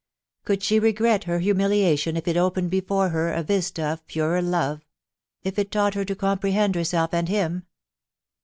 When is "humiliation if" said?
1.37-2.27